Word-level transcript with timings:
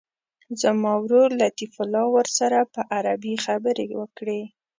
زما 0.61 0.91
ورور 1.03 1.29
لطیف 1.41 1.73
الله 1.83 2.05
ورسره 2.15 2.59
په 2.73 2.81
عربي 2.95 3.33
خبرې 3.45 3.87
وکړي. 3.99 4.41